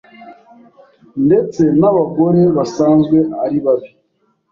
[1.27, 3.89] Ndetse n’abagore basanzwe ari babi